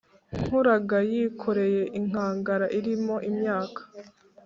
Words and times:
nkuranga 0.43 0.97
yikoreye 1.11 1.81
inkangara 1.99 2.65
irimo 2.79 3.15
imyaka 3.29 3.81